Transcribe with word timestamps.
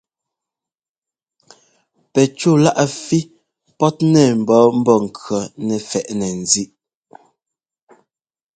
Pɛcúláꞌ 2.13 2.87
fí 3.03 3.19
pɔ́tnɛ 3.77 4.21
mbɔ̌ 4.39 4.59
Mbɔ́ŋkʉɔ́ 4.79 5.43
nɛ 5.65 5.75
fɛ́ꞌnɛ 5.89 6.27
ńzíꞌ. 6.41 6.73